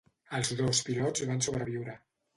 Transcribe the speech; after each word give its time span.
Els 0.37 0.53
dos 0.61 0.81
pilots 0.89 1.27
van 1.33 1.45
sobreviure. 1.49 1.99